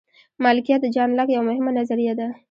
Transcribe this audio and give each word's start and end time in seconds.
مالکیت 0.43 0.79
د 0.83 0.87
جان 0.95 1.09
لاک 1.17 1.27
یوه 1.35 1.47
مهمه 1.49 1.71
نظریه 1.79 2.13
ده. 2.19 2.27